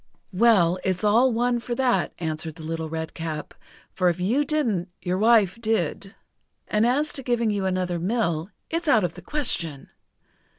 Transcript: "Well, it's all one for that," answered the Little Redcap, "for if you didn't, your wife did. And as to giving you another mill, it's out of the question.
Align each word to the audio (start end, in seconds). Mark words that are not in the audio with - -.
"Well, 0.33 0.79
it's 0.83 1.03
all 1.03 1.31
one 1.31 1.59
for 1.59 1.75
that," 1.75 2.11
answered 2.17 2.55
the 2.55 2.63
Little 2.63 2.89
Redcap, 2.89 3.53
"for 3.93 4.09
if 4.09 4.19
you 4.19 4.43
didn't, 4.43 4.89
your 4.99 5.19
wife 5.19 5.61
did. 5.61 6.15
And 6.67 6.87
as 6.87 7.13
to 7.13 7.21
giving 7.21 7.51
you 7.51 7.67
another 7.67 7.99
mill, 7.99 8.49
it's 8.71 8.87
out 8.87 9.03
of 9.03 9.13
the 9.13 9.21
question. 9.21 9.91